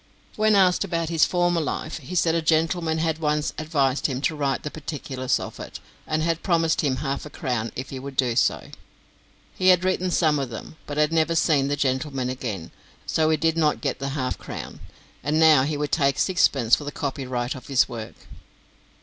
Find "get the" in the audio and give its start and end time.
13.79-14.09